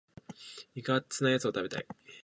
[0.73, 1.85] 肉厚なやつ食べたい。